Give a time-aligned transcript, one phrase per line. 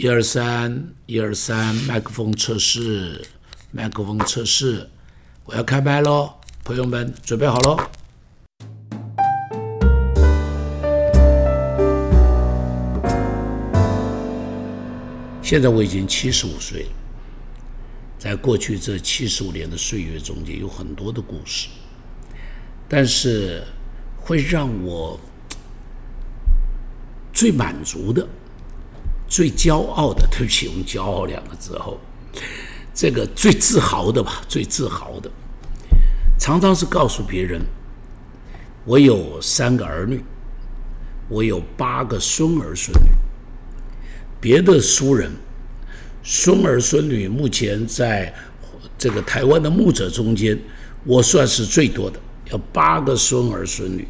[0.00, 3.20] 一二三，一二三，麦克风测试，
[3.72, 4.88] 麦克风测试，
[5.44, 7.76] 我要开麦喽，朋友们准备好喽。
[15.42, 16.90] 现在我已经七十五岁了，
[18.20, 21.66] 在过去这七十五年的岁月中间，有很多的故事，
[22.88, 23.64] 但是
[24.16, 25.18] 会让我
[27.32, 28.24] 最满足的。
[29.28, 32.00] 最骄傲的，对不起，用“骄傲”两个字后，
[32.94, 35.30] 这个最自豪的吧，最自豪的，
[36.38, 37.60] 常常是告诉别人，
[38.86, 40.24] 我有三个儿女，
[41.28, 43.10] 我有八个孙儿孙女。
[44.40, 45.30] 别的书人，
[46.22, 48.34] 孙儿孙女目前在
[48.96, 50.58] 这个台湾的牧者中间，
[51.04, 52.18] 我算是最多的，
[52.50, 54.08] 有八个孙儿孙女，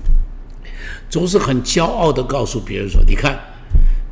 [1.10, 3.36] 总是很骄傲的告诉别人说：“你看。”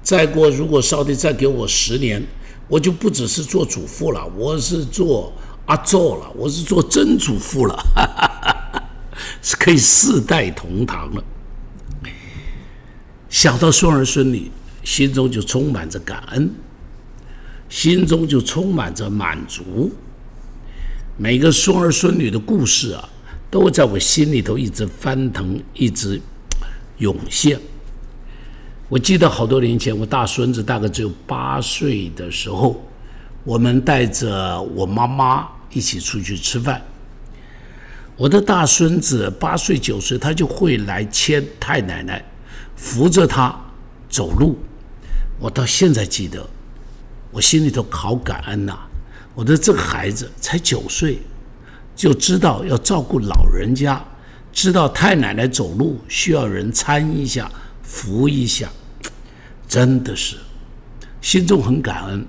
[0.06, 2.24] 再过，如果上帝再给我十年，
[2.68, 5.32] 我就不只是做主妇了，我是做
[5.64, 7.76] 阿祖了，我是做曾祖父了，
[9.42, 11.24] 是可以四代同堂了。
[13.28, 14.48] 想到孙儿孙女，
[14.84, 16.54] 心中就充满着感恩，
[17.68, 19.90] 心中就充满着满足。
[21.16, 23.08] 每个孙儿孙女的故事啊，
[23.50, 26.20] 都在我心里头一直翻腾，一直
[26.98, 27.60] 涌现。
[28.88, 32.80] 我记得好多年前，我大孙子大概只有八岁的时候，
[33.42, 36.80] 我们带着我妈妈一起出去吃饭。
[38.16, 42.24] 我的大孙子八岁九岁，他就会来牵太奶奶，
[42.76, 43.52] 扶着他
[44.08, 44.56] 走路。
[45.40, 46.48] 我到现在记得，
[47.32, 48.78] 我心里头好感恩呐！
[49.34, 51.18] 我的这个孩子才九岁，
[51.96, 54.00] 就知道要照顾老人家，
[54.52, 57.50] 知道太奶奶走路需要人搀一下。
[57.96, 58.68] 扶一下，
[59.66, 60.36] 真的是
[61.22, 62.22] 心中很感恩。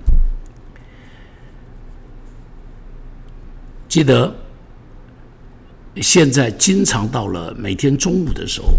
[3.86, 4.34] 记得
[5.96, 8.78] 现在经常到了每天中午的时候，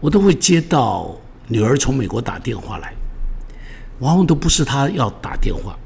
[0.00, 2.92] 我都会接到女儿从美国打电话来，
[4.00, 5.78] 往往都不是她要打电话，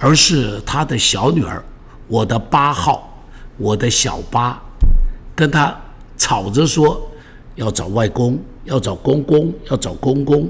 [0.00, 1.64] 而是她的小女儿，
[2.08, 3.24] 我的八号，
[3.56, 4.60] 我的小八，
[5.36, 5.80] 跟她
[6.18, 7.08] 吵着说
[7.54, 8.36] 要找外公。
[8.64, 10.48] 要找公公，要找公公，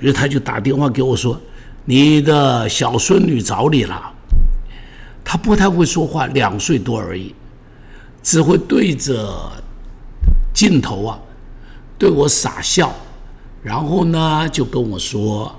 [0.00, 1.40] 于是他就打电话给我说
[1.84, 4.12] ：“你的小孙女找你了。”
[5.24, 7.34] 他不太会说话，两岁多而已，
[8.22, 9.50] 只会对着
[10.54, 11.18] 镜头啊
[11.98, 12.94] 对我傻笑，
[13.62, 15.52] 然后呢就跟我说：“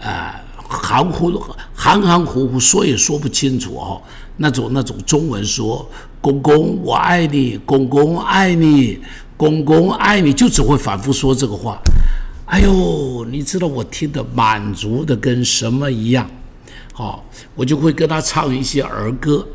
[0.00, 1.38] 啊，含糊
[1.74, 4.02] 含含糊糊，说也说不清楚哦，
[4.38, 5.88] 那种那种中文说，
[6.20, 8.98] 公公我爱你，公公爱你。”
[9.38, 11.78] 公公爱你，就只会反复说这个话。
[12.46, 16.28] 哎呦，你知道我听得满足的跟什么一样？
[16.92, 19.46] 好，我就会跟他唱一些儿歌。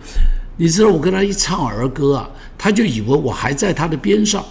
[0.55, 4.45] 你知道我跟他一唱儿歌啊，他就以为我还在他的边上，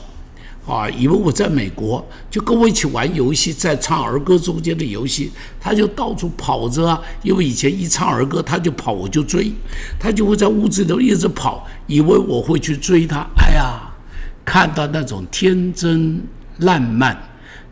[0.66, 7.00] 啊，以为我在美国，就跟我一起玩游戏，在唱儿歌中间的游戏，他就到处跑着啊。
[7.22, 9.50] 因为以前一唱儿歌，他就跑，我就追，
[9.98, 13.26] 他就会在屋子里头一直跑，以为我会去追他。
[13.38, 13.88] 哎呀！
[14.44, 16.22] 看到那种天真
[16.58, 17.16] 烂漫、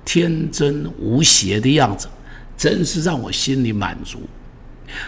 [0.05, 2.09] 天真无邪的样子，
[2.57, 4.21] 真是让我心里满足。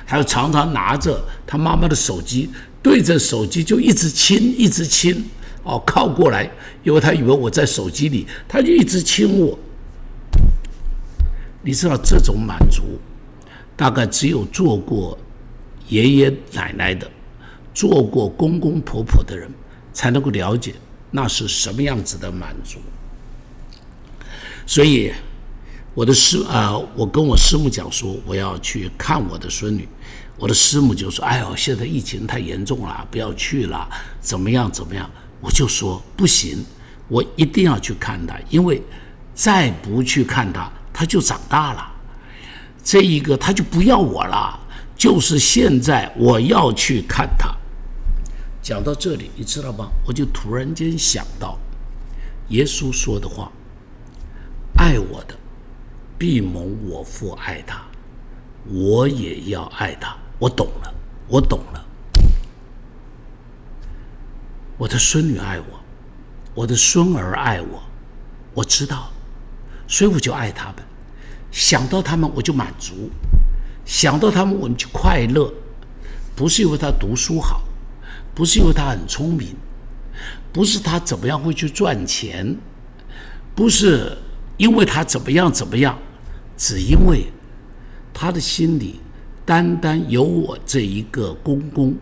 [0.07, 2.49] 他就常常拿着他妈妈的手机，
[2.83, 5.25] 对着手机就一直亲，一直亲，
[5.65, 6.49] 哦，靠过来，
[6.85, 9.59] 因为他以为我在手机里，他就一直亲我。
[11.63, 12.83] 你知道这种满足，
[13.77, 15.19] 大概只有做过
[15.89, 17.11] 爷爷奶奶的、
[17.73, 19.49] 做过公公婆婆的人
[19.93, 20.75] 才能够了解。
[21.13, 22.81] 那是什么样子的满足？
[24.67, 25.13] 所以
[25.95, 29.87] 我的师啊，我跟我师母讲说，我要去看我的孙女。
[30.39, 33.89] 我的师母就说：“哎呦，现在疫情太严重了，不要去了，
[34.21, 35.09] 怎么样怎么样？”
[35.41, 36.65] 我就说：“不行，
[37.07, 38.83] 我一定要去看她，因为
[39.35, 41.93] 再不去看她，她就长大了。
[42.83, 44.59] 这一个她就不要我了，
[44.97, 47.55] 就是现在我要去看她。”
[48.63, 49.91] 讲到这里，你知道吗？
[50.07, 51.59] 我就突然间想到，
[52.51, 53.51] 耶稣说的话
[54.79, 55.35] ：“爱我的，
[56.17, 57.83] 必蒙我父爱他，
[58.69, 60.95] 我也要爱他。”我懂了，
[61.27, 61.85] 我懂了。
[64.79, 65.81] 我的孙女爱我，
[66.55, 67.83] 我的孙儿爱我，
[68.55, 69.11] 我知道，
[69.89, 70.77] 所以我就爱他们。
[71.51, 73.11] 想到他们，我就满足；
[73.85, 75.53] 想到他们，我们就快乐。
[76.37, 77.63] 不是因为他读书好。
[78.35, 79.55] 不是因为他很聪明，
[80.53, 82.57] 不是他怎么样会去赚钱，
[83.55, 84.17] 不是
[84.57, 85.99] 因为他怎么样怎么样，
[86.57, 87.27] 只因为
[88.15, 89.01] 他的心里
[89.45, 91.95] 单单有我这一个公公，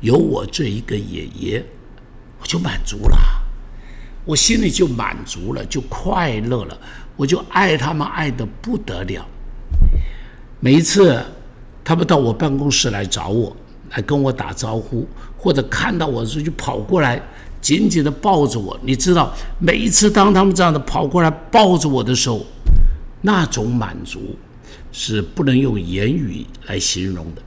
[0.00, 1.64] 有我这一个爷爷，
[2.40, 3.16] 我就满足了，
[4.24, 6.78] 我心里就满足了，就快乐了，
[7.16, 9.26] 我就爱他们爱的不得了。
[10.58, 11.22] 每一次
[11.82, 13.56] 他们到我办公室来找我，
[13.90, 15.06] 来跟我打招呼，
[15.36, 17.20] 或者看到我时候就跑过来。
[17.60, 22.42] 紧紧的抱着我，你知道，每一次当他们这样的跑过来抱着我的时候，
[23.20, 24.34] 那种满足
[24.90, 27.42] 是不能用言语来形容的，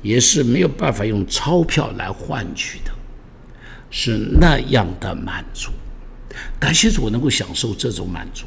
[0.00, 2.90] 也是没有办法用钞票来换取的，
[3.90, 5.70] 是那样的满足。
[6.58, 8.46] 感谢主，能够享受这种满足。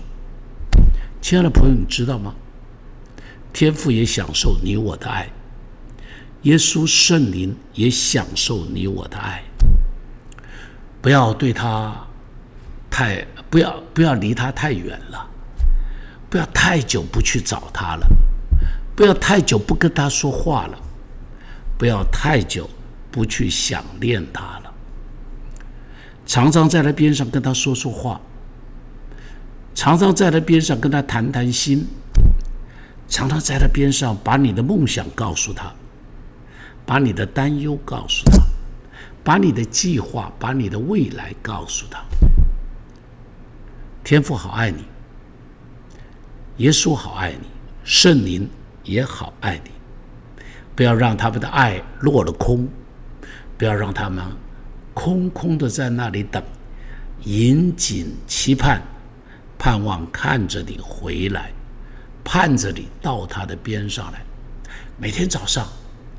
[1.22, 2.34] 亲爱的朋友，你知道吗？
[3.54, 5.30] 天父也享受你我的爱，
[6.45, 9.44] 耶稣圣灵也享受你我的爱。
[11.01, 11.95] 不要对他
[12.89, 15.27] 太不要不要离他太远了，
[16.30, 18.07] 不要太久不去找他了，
[18.95, 20.77] 不要太久不跟他说话了，
[21.80, 22.69] 不要太久
[23.12, 24.74] 不去想念他了。
[26.27, 28.21] 常常在他边上跟他说说话，
[29.74, 31.88] 常常在他边上跟他谈谈心，
[33.07, 35.71] 常常在他边上把你的梦想告诉他，
[36.86, 38.44] 把你的担忧告诉他。
[39.24, 42.00] 把你的计划，把你的未来告诉他。
[44.04, 44.84] 天父好爱你，
[46.58, 47.48] 耶稣好爱你，
[47.84, 48.48] 圣灵
[48.84, 49.72] 也好爱你。
[50.76, 52.70] 不要让他们的爱落了空，
[53.58, 54.24] 不要让他们
[54.94, 56.44] 空空的在那里等，
[57.24, 58.80] 引颈期盼，
[59.58, 61.52] 盼望看着你回来，
[62.24, 64.22] 盼着你到他的边上来。
[65.00, 65.68] 每天早上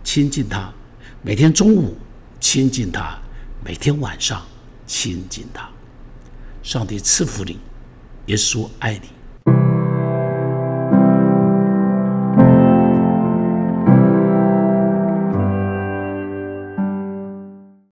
[0.06, 0.72] 亲近他，
[1.20, 1.96] 每天中午。
[2.38, 3.18] 亲近他，
[3.64, 4.46] 每天晚上
[4.86, 5.68] 亲近他。
[6.62, 7.58] 上帝赐福你，
[8.26, 9.15] 耶稣爱你。